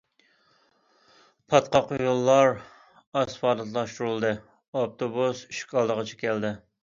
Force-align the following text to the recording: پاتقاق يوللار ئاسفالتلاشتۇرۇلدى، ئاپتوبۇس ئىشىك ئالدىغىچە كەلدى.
پاتقاق 1.53 1.91
يوللار 2.05 2.49
ئاسفالتلاشتۇرۇلدى، 3.21 4.31
ئاپتوبۇس 4.81 5.45
ئىشىك 5.53 5.77
ئالدىغىچە 5.79 6.19
كەلدى. 6.27 6.53